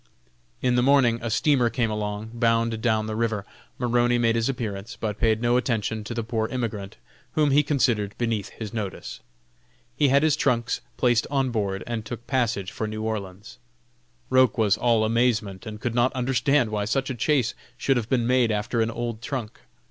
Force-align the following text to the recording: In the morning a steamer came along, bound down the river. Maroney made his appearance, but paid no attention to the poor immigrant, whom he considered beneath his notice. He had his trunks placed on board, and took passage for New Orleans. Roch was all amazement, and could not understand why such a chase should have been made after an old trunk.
In 0.63 0.73
the 0.73 0.81
morning 0.81 1.19
a 1.21 1.29
steamer 1.29 1.69
came 1.69 1.91
along, 1.91 2.31
bound 2.33 2.81
down 2.81 3.05
the 3.05 3.15
river. 3.15 3.45
Maroney 3.77 4.17
made 4.17 4.35
his 4.35 4.49
appearance, 4.49 4.97
but 4.99 5.19
paid 5.19 5.43
no 5.43 5.57
attention 5.57 6.03
to 6.05 6.15
the 6.15 6.23
poor 6.23 6.47
immigrant, 6.47 6.97
whom 7.33 7.51
he 7.51 7.61
considered 7.61 8.17
beneath 8.17 8.49
his 8.49 8.73
notice. 8.73 9.19
He 9.95 10.07
had 10.07 10.23
his 10.23 10.35
trunks 10.35 10.81
placed 10.97 11.27
on 11.29 11.51
board, 11.51 11.83
and 11.85 12.03
took 12.03 12.25
passage 12.25 12.71
for 12.71 12.87
New 12.87 13.03
Orleans. 13.03 13.59
Roch 14.31 14.57
was 14.57 14.75
all 14.75 15.05
amazement, 15.05 15.67
and 15.67 15.79
could 15.79 15.93
not 15.93 16.11
understand 16.13 16.71
why 16.71 16.85
such 16.85 17.11
a 17.11 17.13
chase 17.13 17.53
should 17.77 17.97
have 17.97 18.09
been 18.09 18.25
made 18.25 18.51
after 18.51 18.81
an 18.81 18.89
old 18.89 19.21
trunk. 19.21 19.59